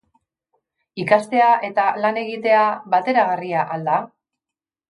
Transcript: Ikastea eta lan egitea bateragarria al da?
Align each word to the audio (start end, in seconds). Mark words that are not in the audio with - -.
Ikastea 1.03 1.51
eta 1.69 1.85
lan 2.05 2.19
egitea 2.23 2.65
bateragarria 2.97 3.71
al 3.77 3.89
da? 3.93 4.01